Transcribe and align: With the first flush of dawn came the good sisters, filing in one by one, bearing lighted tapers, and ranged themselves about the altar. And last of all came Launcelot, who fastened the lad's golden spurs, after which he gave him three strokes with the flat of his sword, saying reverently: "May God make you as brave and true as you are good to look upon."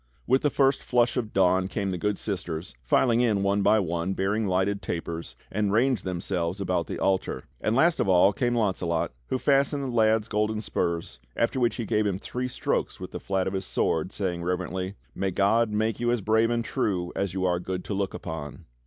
With 0.25 0.41
the 0.41 0.49
first 0.49 0.81
flush 0.81 1.15
of 1.15 1.31
dawn 1.31 1.67
came 1.67 1.91
the 1.91 1.97
good 1.99 2.17
sisters, 2.17 2.73
filing 2.81 3.21
in 3.21 3.43
one 3.43 3.61
by 3.61 3.77
one, 3.77 4.13
bearing 4.15 4.47
lighted 4.47 4.81
tapers, 4.81 5.35
and 5.51 5.71
ranged 5.71 6.05
themselves 6.05 6.59
about 6.59 6.87
the 6.87 6.97
altar. 6.97 7.43
And 7.61 7.75
last 7.75 7.99
of 7.99 8.09
all 8.09 8.33
came 8.33 8.55
Launcelot, 8.55 9.11
who 9.27 9.37
fastened 9.37 9.83
the 9.83 9.87
lad's 9.95 10.27
golden 10.27 10.59
spurs, 10.61 11.19
after 11.35 11.59
which 11.59 11.75
he 11.75 11.85
gave 11.85 12.07
him 12.07 12.17
three 12.17 12.47
strokes 12.47 12.99
with 12.99 13.11
the 13.11 13.19
flat 13.19 13.45
of 13.45 13.53
his 13.53 13.65
sword, 13.67 14.11
saying 14.11 14.41
reverently: 14.43 14.95
"May 15.13 15.29
God 15.29 15.69
make 15.69 15.99
you 15.99 16.09
as 16.09 16.21
brave 16.21 16.49
and 16.49 16.65
true 16.65 17.13
as 17.15 17.35
you 17.35 17.45
are 17.45 17.59
good 17.59 17.83
to 17.85 17.93
look 17.93 18.15
upon." 18.15 18.65